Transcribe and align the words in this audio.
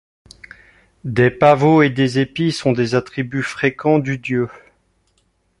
Des 1.03 1.29
pavots 1.29 1.83
et 1.83 1.91
des 1.91 2.17
épis 2.17 2.51
sont 2.51 2.71
des 2.71 2.95
attributs 2.95 3.43
fréquents 3.43 3.99
du 3.99 4.17
dieu. 4.17 4.49